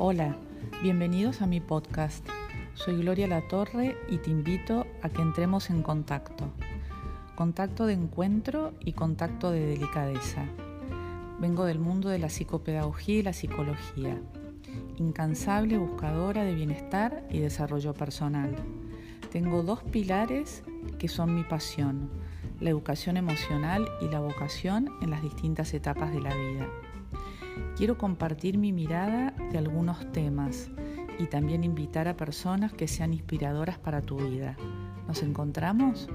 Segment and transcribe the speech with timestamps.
[0.00, 0.36] Hola,
[0.80, 2.24] bienvenidos a mi podcast.
[2.74, 6.52] Soy Gloria Latorre y te invito a que entremos en contacto.
[7.34, 10.44] Contacto de encuentro y contacto de delicadeza.
[11.40, 14.22] Vengo del mundo de la psicopedagogía y la psicología.
[14.98, 18.54] Incansable buscadora de bienestar y desarrollo personal.
[19.32, 20.62] Tengo dos pilares
[21.00, 22.08] que son mi pasión,
[22.60, 26.68] la educación emocional y la vocación en las distintas etapas de la vida.
[27.76, 30.70] Quiero compartir mi mirada de algunos temas
[31.18, 34.56] y también invitar a personas que sean inspiradoras para tu vida.
[35.06, 36.08] ¿Nos encontramos?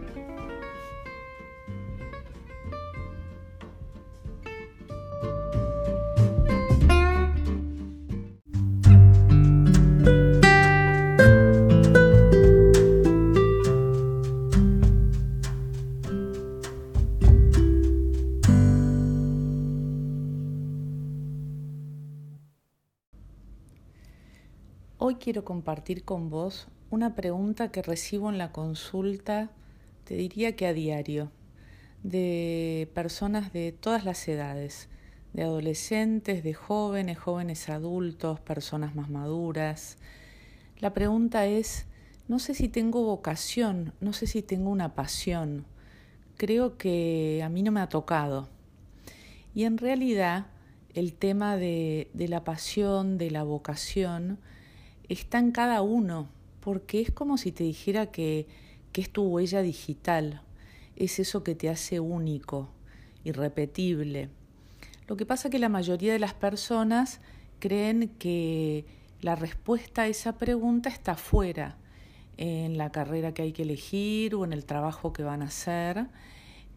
[25.05, 29.51] Hoy quiero compartir con vos una pregunta que recibo en la consulta,
[30.05, 31.29] te diría que a diario,
[32.03, 34.87] de personas de todas las edades,
[35.33, 39.97] de adolescentes, de jóvenes, jóvenes adultos, personas más maduras.
[40.79, 41.85] La pregunta es,
[42.29, 45.65] no sé si tengo vocación, no sé si tengo una pasión,
[46.37, 48.47] creo que a mí no me ha tocado.
[49.53, 50.45] Y en realidad
[50.93, 54.39] el tema de, de la pasión, de la vocación,
[55.09, 56.27] está en cada uno,
[56.59, 58.47] porque es como si te dijera que,
[58.91, 60.41] que es tu huella digital,
[60.95, 62.69] es eso que te hace único,
[63.23, 64.29] irrepetible.
[65.07, 67.19] Lo que pasa es que la mayoría de las personas
[67.59, 68.85] creen que
[69.21, 71.77] la respuesta a esa pregunta está fuera,
[72.37, 76.07] en la carrera que hay que elegir o en el trabajo que van a hacer.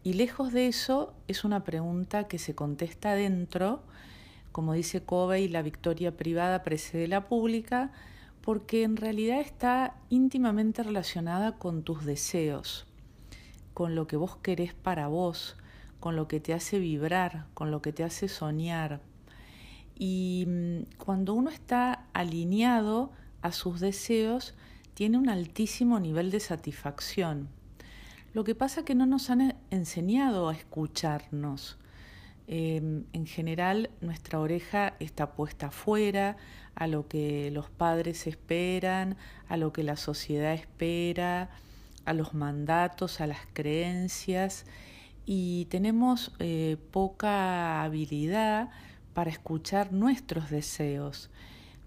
[0.03, 3.81] Y lejos de eso, es una pregunta que se contesta dentro,
[4.51, 7.91] como dice Covey, la victoria privada precede la pública,
[8.47, 12.87] porque en realidad está íntimamente relacionada con tus deseos,
[13.73, 15.57] con lo que vos querés para vos,
[15.99, 19.01] con lo que te hace vibrar, con lo que te hace soñar.
[19.99, 24.55] Y mm, cuando uno está alineado a sus deseos,
[24.93, 27.49] tiene un altísimo nivel de satisfacción.
[28.33, 31.77] Lo que pasa es que no nos han enseñado a escucharnos.
[32.47, 36.37] Em, en general, nuestra oreja está puesta afuera,
[36.75, 39.17] a lo que los padres esperan,
[39.49, 41.49] a lo que la sociedad espera,
[42.05, 44.65] a los mandatos, a las creencias
[45.25, 48.69] y tenemos eh, poca habilidad
[49.13, 51.29] para escuchar nuestros deseos.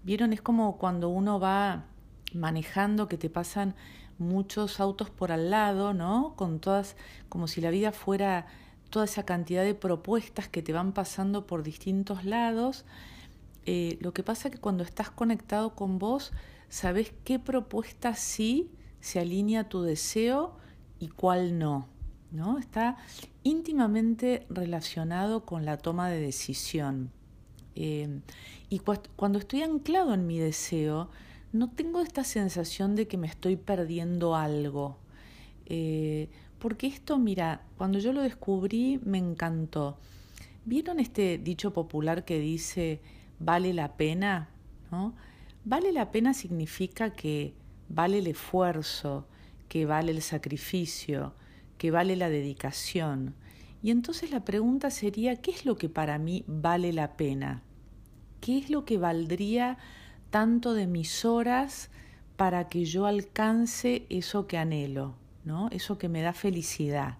[0.03, 1.85] Vieron, es como cuando uno va
[2.35, 3.73] manejando que te pasan
[4.19, 6.35] muchos autos por al lado, ¿no?
[6.35, 6.95] Con todas,
[7.29, 8.45] como si la vida fuera
[8.91, 12.85] toda esa cantidad de propuestas que te van pasando por distintos lados
[13.65, 16.31] eh, lo que pasa es que cuando estás conectado con vos,
[16.69, 20.55] sabes qué propuesta sí se alinea a tu deseo
[20.99, 21.87] y cuál no.
[22.31, 22.57] ¿no?
[22.57, 22.97] Está
[23.43, 27.11] íntimamente relacionado con la toma de decisión.
[27.75, 28.21] Eh,
[28.69, 28.81] y
[29.15, 31.09] cuando estoy anclado en mi deseo,
[31.51, 34.97] no tengo esta sensación de que me estoy perdiendo algo.
[35.65, 36.29] Eh,
[36.61, 39.97] porque esto, mira, cuando yo lo descubrí me encantó.
[40.63, 43.01] ¿Vieron este dicho popular que dice,
[43.39, 44.49] vale la pena,
[44.91, 45.15] ¿no?
[45.65, 47.55] Vale la pena significa que
[47.89, 49.27] vale el esfuerzo,
[49.69, 51.33] que vale el sacrificio,
[51.79, 53.33] que vale la dedicación.
[53.81, 57.63] Y entonces la pregunta sería, ¿qué es lo que para mí vale la pena?
[58.39, 59.79] ¿Qué es lo que valdría
[60.29, 61.89] tanto de mis horas
[62.37, 65.15] para que yo alcance eso que anhelo,
[65.71, 67.17] Eso que me da felicidad.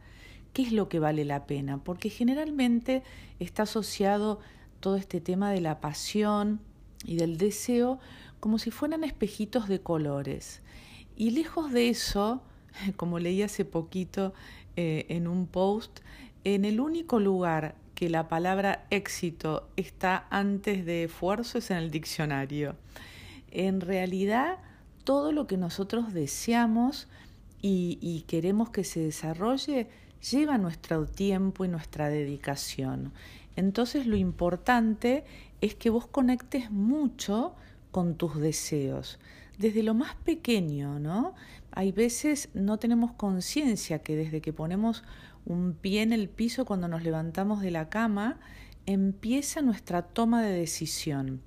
[0.53, 1.77] ¿Qué es lo que vale la pena?
[1.83, 3.03] Porque generalmente
[3.39, 4.39] está asociado
[4.79, 6.59] todo este tema de la pasión
[7.05, 7.99] y del deseo
[8.39, 10.61] como si fueran espejitos de colores.
[11.15, 12.41] Y lejos de eso,
[12.97, 14.33] como leí hace poquito
[14.75, 15.99] eh, en un post,
[16.43, 21.91] en el único lugar que la palabra éxito está antes de esfuerzo es en el
[21.91, 22.75] diccionario.
[23.51, 24.57] En realidad,
[25.03, 27.07] todo lo que nosotros deseamos
[27.61, 29.87] y, queremos que se desarrolle
[30.31, 33.11] lleva nuestro tiempo y nuestra dedicación.
[33.55, 35.23] Entonces lo importante
[35.61, 37.55] es que vos conectes mucho
[37.91, 39.19] con tus deseos,
[39.57, 41.35] desde lo más pequeño, ¿no?
[41.71, 45.03] Hay veces no tenemos conciencia que desde que ponemos
[45.45, 48.39] un pie en el piso cuando nos levantamos de la cama,
[48.85, 51.41] empieza nuestra toma de decisión.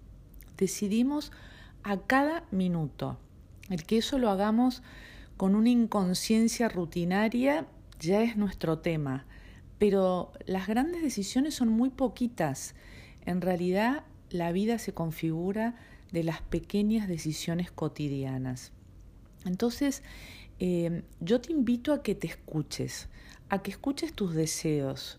[0.56, 1.32] Decidimos
[1.82, 3.18] a cada minuto.
[3.70, 4.82] El que eso lo hagamos
[5.36, 7.66] con una inconsciencia rutinaria
[8.00, 9.26] ya es nuestro tema
[9.78, 12.74] pero las grandes decisiones son muy poquitas.
[13.26, 15.74] En realidad la vida se configura
[16.12, 18.72] de las pequeñas decisiones cotidianas.
[19.44, 20.02] Entonces,
[20.58, 23.08] eh, yo te invito a que te escuches,
[23.48, 25.18] a que escuches tus deseos.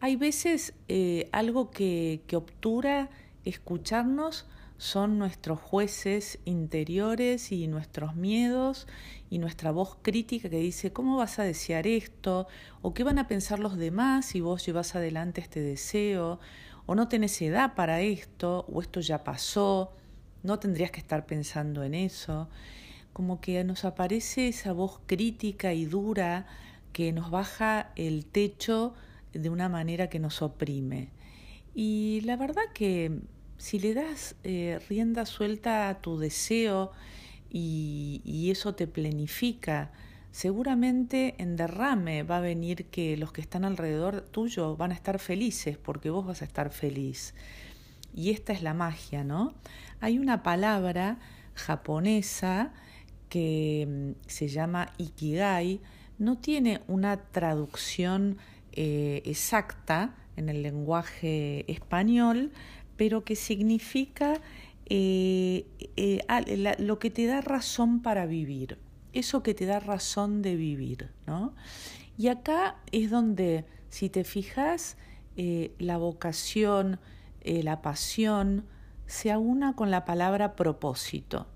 [0.00, 3.10] Hay veces eh, algo que, que obtura
[3.44, 4.46] escucharnos
[4.78, 8.86] son nuestros jueces interiores y nuestros miedos
[9.28, 12.46] y nuestra voz crítica que dice, ¿cómo vas a desear esto?
[12.80, 16.38] ¿O qué van a pensar los demás si vos llevas adelante este deseo?
[16.86, 18.66] ¿O no tenés edad para esto?
[18.72, 19.92] ¿O esto ya pasó?
[20.44, 22.48] No tendrías que estar pensando en eso.
[23.12, 26.46] Como que nos aparece esa voz crítica y dura
[26.92, 28.94] que nos baja el techo
[29.32, 31.10] de una manera que nos oprime.
[31.74, 33.20] Y la verdad que
[33.58, 36.92] si le das eh, rienda suelta a tu deseo
[37.50, 39.90] y, eso te planifica,
[40.30, 45.18] seguramente en derrame va a venir que los que están alrededor tuyo van a estar
[45.18, 47.34] felices porque vos vas a estar feliz.
[48.14, 49.54] Y esta es la magia, ¿no?
[50.00, 51.18] Hay una palabra
[51.54, 52.72] japonesa
[53.28, 55.80] que mm, se llama ikigai,
[56.18, 58.38] no tiene una traducción
[58.72, 62.52] eh, exacta en el lenguaje español,
[62.98, 64.34] pero que significa
[64.90, 65.64] eh,
[65.96, 68.76] eh, lo que te da razón para vivir,
[69.14, 71.54] eso que te da razón de vivir, ¿no?
[72.18, 74.98] Y acá es donde, si te fijas,
[75.78, 76.98] la vocación,
[77.44, 78.64] la pasión,
[79.06, 81.46] se aúna con la palabra propósito.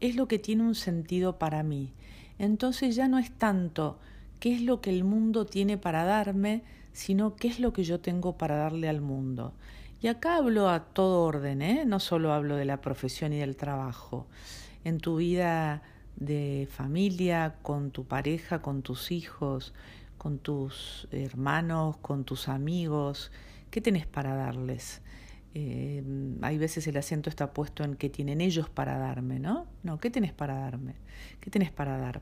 [0.00, 1.92] Es lo que tiene un sentido para mí.
[2.38, 3.98] Entonces ya no es tanto
[4.40, 6.62] qué es lo que el mundo tiene para darme,
[6.92, 9.52] sino qué es lo que yo tengo para darle al mundo.
[10.04, 11.84] Y acá hablo a todo orden, ¿eh?
[11.86, 14.26] no solo hablo de la profesión y del trabajo.
[14.84, 15.82] En tu vida
[16.16, 19.72] de familia, con tu pareja, con tus hijos,
[20.18, 23.32] con tus hermanos, con tus amigos,
[23.70, 25.00] ¿qué tenés para darles?
[25.54, 26.04] Eh,
[26.42, 29.64] hay veces el acento está puesto en qué tienen ellos para darme, ¿no?
[29.82, 30.96] No, ¿qué tenés para darme?
[31.40, 32.20] ¿Qué tenés para dar?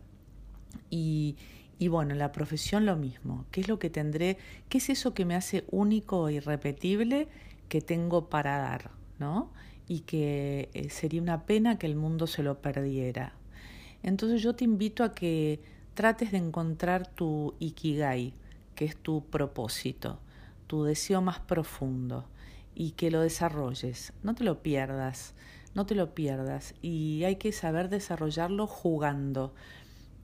[0.88, 1.34] Y,
[1.80, 3.44] y bueno, en la profesión lo mismo.
[3.50, 4.38] ¿Qué es lo que tendré?
[4.68, 7.26] ¿Qué es eso que me hace único e irrepetible
[7.72, 8.90] que tengo para dar?
[9.18, 9.50] ¿No?
[9.88, 13.32] Y que eh, sería una pena que el mundo se lo perdiera.
[14.02, 15.58] Entonces yo te invito a que
[15.94, 18.34] trates de encontrar tu ikigai,
[18.74, 20.18] que es tu propósito,
[20.66, 22.26] tu deseo más profundo
[22.74, 24.12] y que lo desarrolles.
[24.22, 25.32] No te lo pierdas,
[25.74, 26.74] no te lo pierdas.
[26.82, 29.54] Y hay que saber desarrollarlo jugando.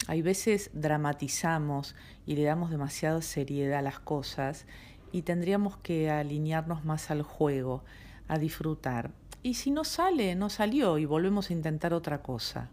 [0.06, 1.97] Hay veces dramatizamos
[2.27, 4.67] y le damos demasiada seriedad a las cosas
[5.12, 7.84] y tendríamos que alinearnos más al juego,
[8.28, 9.10] a disfrutar.
[9.43, 12.70] Y si no sale, no salió y volvemos a intentar otra cosa.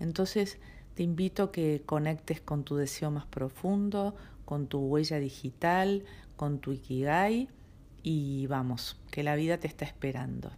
[0.00, 0.58] Entonces
[0.94, 4.14] te invito a que conectes con tu deseo más profundo,
[4.44, 6.04] con tu huella digital,
[6.36, 7.48] con tu ikigai
[8.02, 10.50] y vamos, que la vida te está esperando.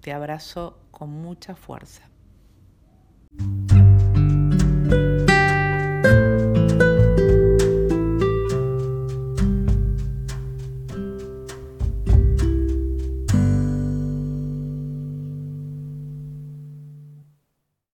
[0.00, 2.08] Te abrazo con mucha fuerza.